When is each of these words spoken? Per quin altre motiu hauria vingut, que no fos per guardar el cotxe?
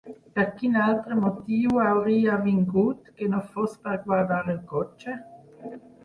Per 0.37 0.43
quin 0.59 0.77
altre 0.83 1.17
motiu 1.17 1.81
hauria 1.83 2.37
vingut, 2.45 3.11
que 3.19 3.27
no 3.33 3.41
fos 3.57 3.75
per 3.83 3.93
guardar 4.07 4.39
el 4.55 4.57
cotxe? 4.73 5.15